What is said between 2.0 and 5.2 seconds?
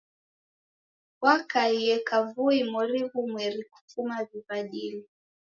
kavui mori ghumweri kufuma w'iw'adilo.